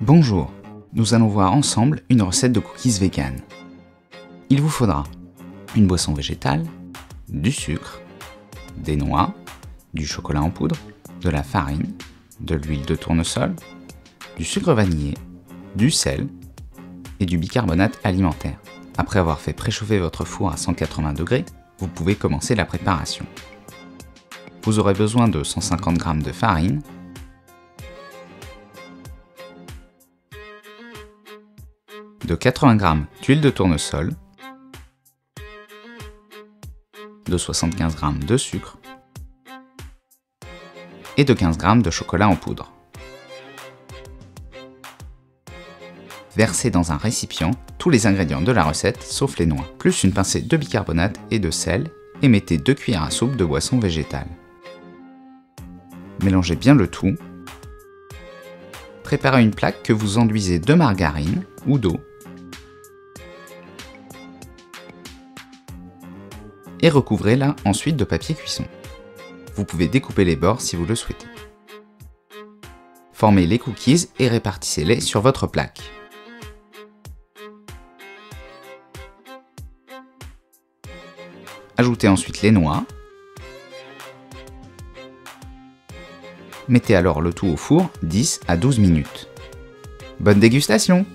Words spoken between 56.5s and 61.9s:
bien le tout. Préparez une plaque que vous enduisez de margarine ou